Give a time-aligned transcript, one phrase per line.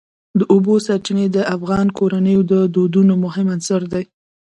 [0.39, 4.03] د اوبو سرچینې د افغان کورنیو د دودونو مهم عنصر دی.